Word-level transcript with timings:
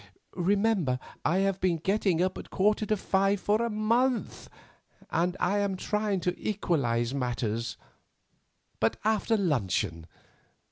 Remember 0.33 0.97
I 1.23 1.37
have 1.45 1.61
been 1.61 1.77
getting 1.77 2.23
up 2.23 2.35
at 2.35 2.47
a 2.47 2.49
quarter 2.49 2.87
to 2.87 2.97
five 2.97 3.39
for 3.39 3.61
a 3.63 3.69
month, 3.69 4.49
and 5.11 5.37
I 5.39 5.59
am 5.59 5.77
trying 5.77 6.21
to 6.21 6.33
equalise 6.39 7.13
matters; 7.13 7.77
but 8.79 8.97
after 9.03 9.37
luncheon. 9.37 10.07